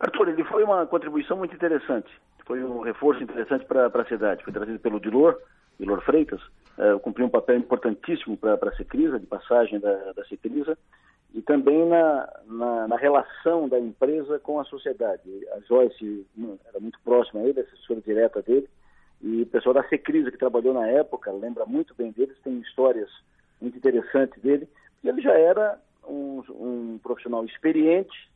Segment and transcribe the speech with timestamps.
[0.00, 2.10] Arthur, ele foi uma contribuição muito interessante.
[2.46, 4.44] Foi um reforço interessante para a cidade.
[4.44, 5.38] Foi trazido pelo Dilor,
[5.78, 6.40] Dilor Freitas,
[6.78, 10.24] uh, cumpriu um papel importantíssimo para a Secrisa, de passagem da, da
[11.34, 15.22] e também na, na, na, relação da empresa com a sociedade.
[15.52, 18.68] A Joyce hum, era muito próxima a ele, assessora direta dele,
[19.20, 23.10] e o pessoal da Secrisa, que trabalhou na época, lembra muito bem deles, tem histórias
[23.60, 24.68] muito interessantes dele,
[25.02, 25.76] e ele já era
[26.06, 28.30] um, um profissional experiente,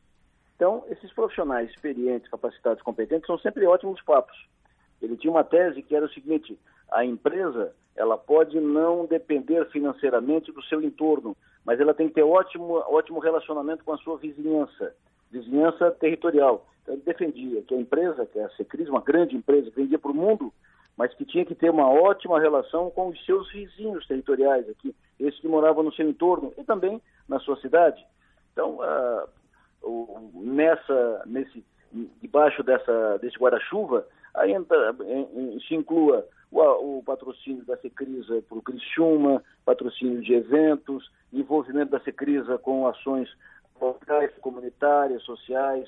[0.59, 4.35] então, esses profissionais experientes, capacitados, competentes, são sempre ótimos papos.
[5.01, 6.59] Ele tinha uma tese que era o seguinte:
[6.91, 12.23] a empresa ela pode não depender financeiramente do seu entorno, mas ela tem que ter
[12.23, 14.93] ótimo, ótimo relacionamento com a sua vizinhança,
[15.31, 16.67] vizinhança territorial.
[16.83, 19.97] Então, ele defendia que a empresa, que é a Secris, uma grande empresa, que vendia
[19.97, 20.51] para o mundo,
[20.97, 25.39] mas que tinha que ter uma ótima relação com os seus vizinhos territoriais aqui, esses
[25.39, 28.05] que moravam no seu entorno e também na sua cidade.
[28.51, 29.38] Então, o,
[30.33, 31.63] nessa, nesse,
[32.21, 34.95] debaixo dessa, desse guarda-chuva, ainda
[35.67, 41.99] se inclua o, o, patrocínio da Secrisa para o Criciúma, patrocínio de eventos, envolvimento da
[41.99, 43.29] Secrisa com ações
[43.79, 45.87] locais, comunitárias, sociais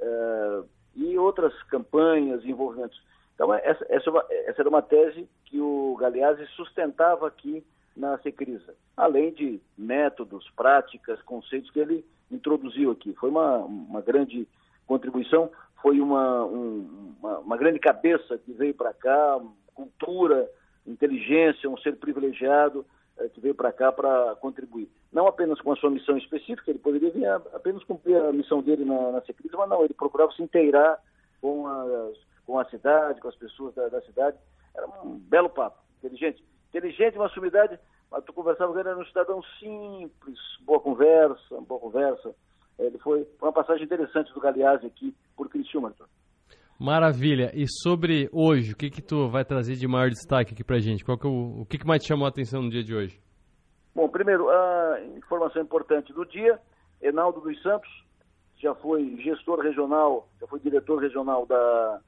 [0.00, 3.00] uh, e outras campanhas, envolvimentos.
[3.34, 7.64] Então, essa, essa, é essa era uma tese que o Galeazzi sustentava aqui
[7.96, 12.04] na Secrisa, além de métodos, práticas, conceitos que ele
[12.34, 13.14] introduziu aqui.
[13.14, 14.46] Foi uma, uma grande
[14.86, 19.40] contribuição, foi uma, um, uma, uma grande cabeça que veio para cá,
[19.74, 20.48] cultura,
[20.86, 22.84] inteligência, um ser privilegiado
[23.18, 24.88] eh, que veio para cá para contribuir.
[25.12, 28.84] Não apenas com a sua missão específica, ele poderia vir apenas cumprir a missão dele
[28.84, 29.22] na, na
[29.56, 30.98] mas não, ele procurava se inteirar
[31.40, 34.36] com, as, com a cidade, com as pessoas da, da cidade.
[34.74, 36.42] Era um belo papo, inteligente.
[36.70, 37.78] Inteligente, uma sumidade
[38.14, 42.32] mas tu conversava com ele, era um cidadão simples, boa conversa, boa conversa.
[42.78, 45.92] Ele foi, foi uma passagem interessante do Galeazzi aqui por Criciúma.
[46.78, 47.50] Maravilha.
[47.52, 51.04] E sobre hoje, o que que tu vai trazer de maior destaque aqui pra gente?
[51.04, 52.94] Qual que é o, o que, que mais te chamou a atenção no dia de
[52.94, 53.20] hoje?
[53.92, 56.60] Bom, primeiro, a informação importante do dia,
[57.02, 57.90] Enaldo dos Santos,
[58.58, 62.00] já foi gestor regional, já foi diretor regional da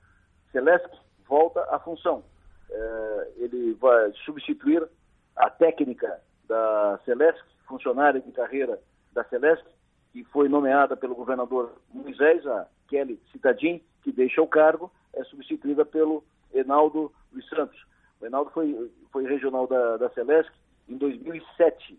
[0.52, 0.88] Celesc,
[1.28, 2.22] volta à função.
[2.70, 4.88] É, ele vai substituir
[5.36, 8.80] a técnica da Celesc, funcionária de carreira
[9.12, 9.64] da Celesc,
[10.12, 15.84] que foi nomeada pelo governador Moisés, a Kelly Citadin, que deixa o cargo, é substituída
[15.84, 16.24] pelo
[16.54, 17.84] Enaldo dos Santos.
[18.20, 20.50] O Enaldo foi, foi regional da, da Celesc
[20.88, 21.98] em 2007,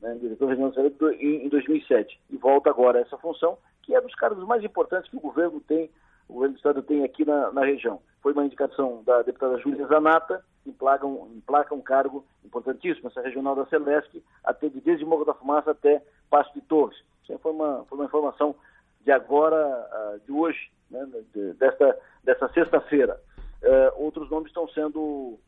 [0.00, 3.94] né, diretor regional da Celesc em, em 2007, e volta agora a essa função, que
[3.94, 5.90] é dos cargos mais importantes que o governo tem,
[6.32, 8.00] o governo do Estado tem aqui na, na região.
[8.22, 13.66] Foi uma indicação da deputada Júlia Zanata, emplaca um, um cargo importantíssimo, essa regional da
[13.66, 16.96] Celesc, até de desde Morro da Fumaça até Passo de Torres.
[17.22, 18.54] Isso foi uma, foi uma informação
[19.02, 23.20] de agora, uh, de hoje, né, de, desta, dessa sexta-feira.
[23.62, 25.38] Uh, outros nomes estão sendo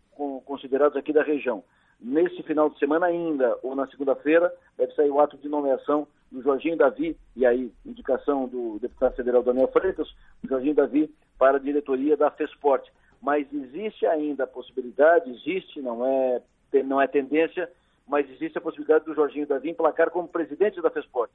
[0.45, 1.65] considerados aqui da região.
[1.99, 6.43] Nesse final de semana ainda, ou na segunda-feira, deve sair o ato de nomeação do
[6.43, 10.09] Jorginho Davi, e aí, indicação do deputado federal Daniel Freitas,
[10.43, 12.91] o Jorginho Davi para a diretoria da FESPORT
[13.25, 16.43] mas existe ainda a possibilidade, existe, não é,
[16.85, 17.73] não é tendência,
[18.07, 21.33] mas existe a possibilidade do Jorginho Davi emplacar como presidente da FESPORT,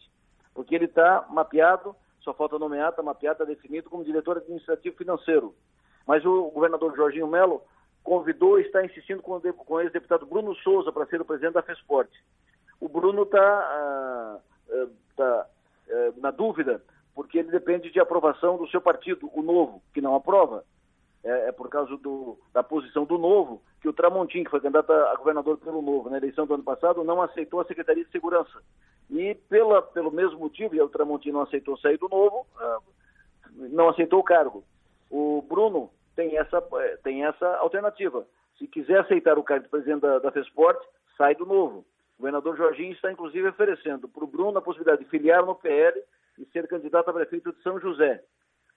[0.54, 5.56] porque ele está mapeado, só falta nomear, está mapeado, está definido como diretor administrativo financeiro.
[6.06, 7.64] Mas o governador Jorginho Melo
[8.04, 12.12] convidou e está insistindo com, o ex-deputado Bruno Souza para ser o presidente da FESPORT.
[12.80, 14.38] O Bruno está ah,
[15.20, 15.48] ah, tá,
[15.90, 16.82] eh, na dúvida,
[17.16, 20.64] porque ele depende de aprovação do seu partido, o Novo, que não aprova
[21.24, 24.92] é, é por causa do, da posição do Novo, que o Tramontim, que foi candidato
[24.92, 28.62] a governador pelo Novo na eleição do ano passado, não aceitou a Secretaria de Segurança.
[29.10, 32.80] E pela, pelo mesmo motivo, e o Tramontim não aceitou sair do Novo, ah,
[33.56, 34.64] não aceitou o cargo.
[35.10, 38.26] O Bruno tem essa, é, tem essa alternativa.
[38.58, 40.80] Se quiser aceitar o cargo de presidente da, da FESPORT,
[41.18, 41.86] sai do Novo.
[42.20, 46.04] O governador Jorginho está, inclusive, oferecendo para o Bruno a possibilidade de filiar no PL
[46.38, 48.22] e ser candidato a prefeito de São José.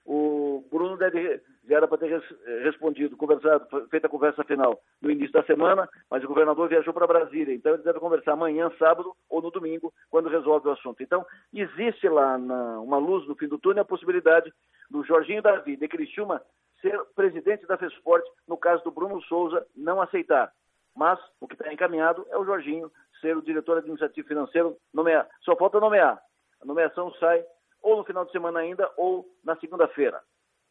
[0.07, 2.23] O Bruno deve, já era para ter
[2.63, 7.07] respondido, conversado, feita a conversa final no início da semana, mas o governador viajou para
[7.07, 11.03] Brasília, então ele deve conversar amanhã, sábado ou no domingo, quando resolve o assunto.
[11.03, 14.53] Então, existe lá na, uma luz no fim do túnel a possibilidade
[14.89, 16.41] do Jorginho Davi, de Criciúma,
[16.81, 20.53] ser presidente da FESPORT, no caso do Bruno Souza não aceitar.
[20.95, 22.91] Mas o que está encaminhado é o Jorginho
[23.23, 25.27] ser o diretor administrativo financeiro, nomear.
[25.41, 26.21] Só falta nomear.
[26.61, 27.43] A nomeação sai
[27.81, 30.23] ou no final de semana ainda, ou na segunda-feira.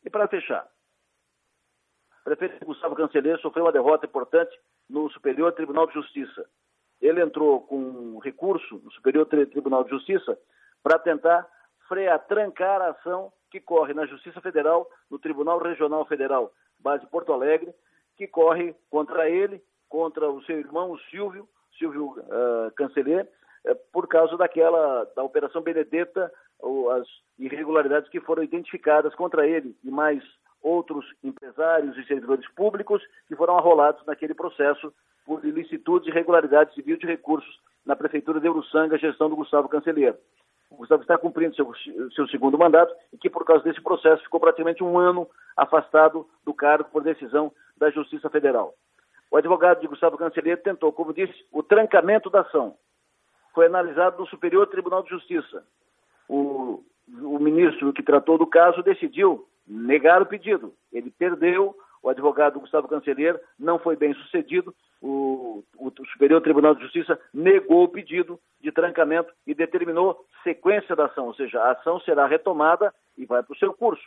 [0.06, 0.66] E para fechar,
[2.22, 4.58] o prefeito Gustavo Canceler sofreu uma derrota importante
[4.90, 6.46] no Superior Tribunal de Justiça.
[7.02, 10.38] Ele entrou com um recurso no Superior Tribunal de Justiça
[10.84, 11.48] para tentar
[11.88, 17.34] frear, trancar a ação que corre na Justiça Federal, no Tribunal Regional Federal, base Porto
[17.34, 17.74] Alegre,
[18.16, 21.50] que corre contra ele, contra o seu irmão, o Silvio,
[21.82, 23.28] Silvio uh, Canceler,
[23.66, 27.08] uh, por causa daquela, da Operação Benedetta, ou as
[27.40, 30.24] irregularidades que foram identificadas contra ele e mais
[30.62, 34.94] outros empresários e servidores públicos que foram arrolados naquele processo
[35.26, 40.18] por ilicitudes e irregularidades civil de recursos na Prefeitura de Uruçanga, gestão do Gustavo Cancelheiro.
[40.70, 41.70] O Gustavo está cumprindo seu,
[42.16, 46.54] seu segundo mandato e que, por causa desse processo, ficou praticamente um ano afastado do
[46.54, 48.74] cargo por decisão da Justiça Federal.
[49.32, 52.76] O advogado de Gustavo Cancelheiro tentou, como disse, o trancamento da ação.
[53.54, 55.64] Foi analisado no Superior Tribunal de Justiça.
[56.28, 60.74] O, o ministro que tratou do caso decidiu negar o pedido.
[60.92, 61.74] Ele perdeu,
[62.04, 67.86] o advogado Gustavo Cancelheiro não foi bem sucedido, o, o, Superior Tribunal de Justiça negou
[67.86, 72.94] o pedido de trancamento e determinou sequência da ação, ou seja, a ação será retomada
[73.18, 74.04] e vai para o seu curso.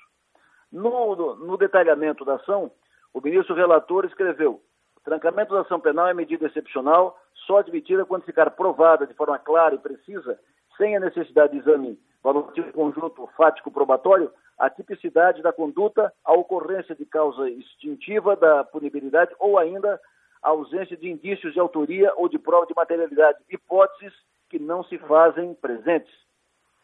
[0.71, 2.71] No, no, no detalhamento da ação,
[3.13, 4.61] o ministro relator escreveu:
[5.05, 9.75] trancamento da ação penal é medida excepcional, só admitida quando ficar provada de forma clara
[9.75, 10.39] e precisa,
[10.77, 16.95] sem a necessidade de exame valorativo conjunto fático probatório, a tipicidade da conduta, a ocorrência
[16.95, 20.01] de causa extintiva da punibilidade ou ainda
[20.43, 24.13] a ausência de indícios de autoria ou de prova de materialidade, hipóteses
[24.49, 26.13] que não se fazem presentes.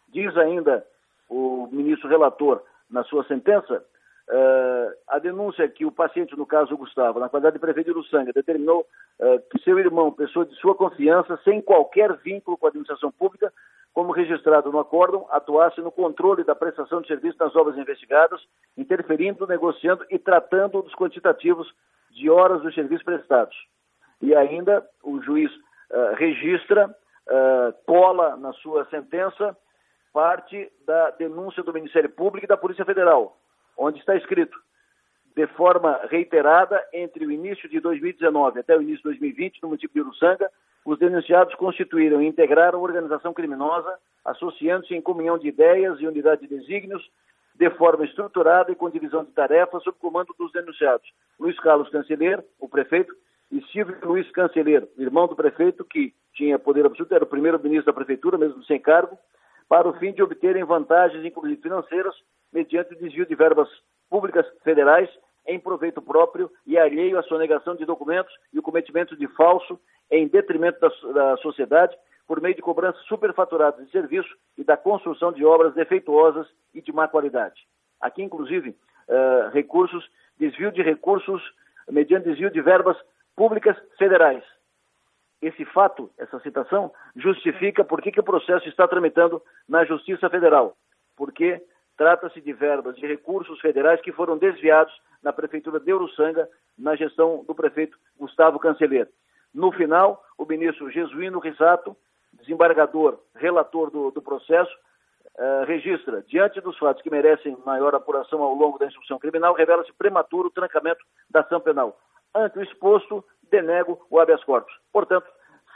[0.08, 0.84] Diz ainda
[1.28, 3.84] o ministro relator na sua sentença,
[4.31, 7.99] uh, a denúncia que o paciente, no caso o Gustavo, na qualidade de prefeito de
[7.99, 8.87] Uruçanga, determinou
[9.19, 13.53] uh, que seu irmão, pessoa de sua confiança, sem qualquer vínculo com a administração pública,
[13.93, 18.41] como registrado no acórdão, atuasse no controle da prestação de serviço nas obras investigadas,
[18.77, 21.69] interferindo, negociando e tratando dos quantitativos
[22.11, 23.56] de horas dos serviços prestados.
[24.23, 26.94] E ainda o juiz uh, registra,
[27.87, 29.56] cola na sua sentença
[30.12, 33.37] parte da denúncia do Ministério Público e da Polícia Federal,
[33.81, 34.56] onde está escrito
[35.35, 39.94] de forma reiterada entre o início de 2019 até o início de 2020 no município
[39.94, 40.50] de Uruçanga,
[40.85, 46.49] os denunciados constituíram e integraram organização criminosa, associando-se em comunhão de ideias e unidade de
[46.49, 47.03] desígnios,
[47.55, 51.06] de forma estruturada e com divisão de tarefas sob comando dos denunciados.
[51.38, 53.15] Luiz Carlos Canceler, o prefeito,
[53.50, 57.87] e Silvio Luiz Canceler, irmão do prefeito, que tinha poder absoluto, era o primeiro ministro
[57.87, 59.19] da prefeitura, mesmo sem cargo,
[59.69, 62.15] para o fim de obterem vantagens, inclusive financeiras,
[62.52, 63.69] mediante desvio de verbas
[64.08, 65.08] públicas federais
[65.47, 69.81] em proveito próprio e alheio à sonegação de documentos e o cometimento de falso
[70.11, 75.32] em detrimento da, da sociedade por meio de cobranças superfaturadas de serviço e da construção
[75.32, 77.67] de obras defeituosas e de má qualidade.
[78.00, 80.08] Aqui, inclusive, uh, recursos,
[80.38, 81.43] desvio de recursos
[81.91, 82.96] mediante desvio de verbas
[83.35, 84.44] públicas federais.
[85.43, 90.76] Esse fato, essa citação, justifica por que, que o processo está tramitando na Justiça Federal.
[91.17, 91.61] Porque
[92.00, 94.91] trata-se de verbas de recursos federais que foram desviados
[95.23, 96.49] na Prefeitura de Uruçanga,
[96.79, 99.06] na gestão do prefeito Gustavo Canceler.
[99.52, 101.94] No final, o ministro Jesuíno Risato,
[102.32, 104.75] desembargador, relator do, do processo,
[105.37, 109.93] uh, registra, diante dos fatos que merecem maior apuração ao longo da instrução criminal, revela-se
[109.93, 112.00] prematuro o trancamento da ação penal.
[112.35, 114.73] Ante o exposto, denego o habeas corpus.
[114.91, 115.31] Portanto,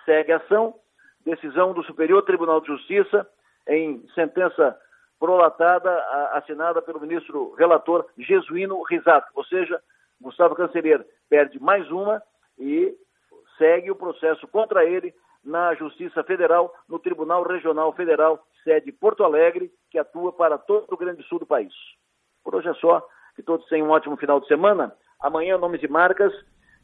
[0.07, 0.75] segue a ação,
[1.23, 3.29] decisão do Superior Tribunal de Justiça,
[3.69, 4.75] em sentença
[5.25, 5.91] prolatada,
[6.35, 9.27] assinada pelo ministro relator Jesuíno Risato.
[9.35, 9.81] Ou seja,
[10.21, 12.23] Gustavo Cancereiro perde mais uma
[12.59, 12.95] e
[13.57, 19.73] segue o processo contra ele na Justiça Federal, no Tribunal Regional Federal, sede Porto Alegre,
[19.91, 21.73] que atua para todo o Grande Sul do país.
[22.45, 23.03] Por hoje é só.
[23.35, 24.95] Que todos tenham um ótimo final de semana.
[25.19, 26.35] Amanhã, nomes e marcas.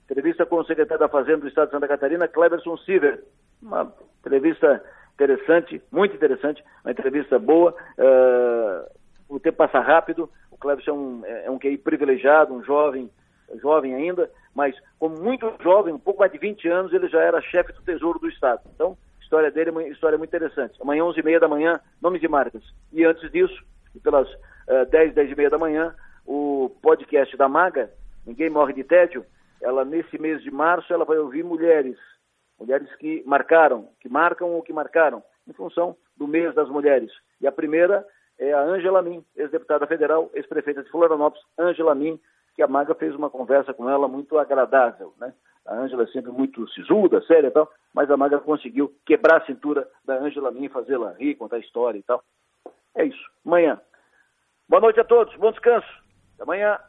[0.05, 3.23] Entrevista com o secretário da Fazenda do Estado de Santa Catarina, Cleberson Silver.
[3.63, 4.83] Uma entrevista
[5.23, 7.75] interessante, muito interessante, uma entrevista boa.
[7.99, 8.91] Uh,
[9.29, 10.31] o tempo passa rápido.
[10.51, 13.11] O Cleberson é um, é um QI privilegiado, um jovem
[13.59, 17.41] jovem ainda, mas como muito jovem, um pouco mais de 20 anos, ele já era
[17.41, 18.61] chefe do Tesouro do Estado.
[18.75, 20.79] Então, a história dele é uma história muito interessante.
[20.81, 22.63] Amanhã, 11h30 da manhã, nomes e marcas.
[22.93, 23.61] E antes disso,
[24.03, 25.95] pelas uh, 10, 10 e meia da manhã,
[26.27, 27.91] o podcast da Maga,
[28.27, 29.25] Ninguém Morre de Tédio,
[29.61, 31.97] ela nesse mês de março, ela vai ouvir mulheres,
[32.61, 37.11] mulheres que marcaram, que marcam ou que marcaram, em função do mês das mulheres.
[37.41, 38.07] E a primeira
[38.39, 42.21] é a Ângela Min, ex-deputada federal, ex-prefeita de Florianópolis, Ângela Min,
[42.55, 45.33] que a Maga fez uma conversa com ela muito agradável, né?
[45.67, 49.47] A Ângela é sempre muito sisuda, séria e tal, mas a Maga conseguiu quebrar a
[49.47, 52.23] cintura da Ângela Min, fazê-la rir, contar história e tal.
[52.95, 53.31] É isso.
[53.47, 53.81] Amanhã.
[54.69, 55.89] Boa noite a todos, bom descanso.
[56.35, 56.81] Até amanhã.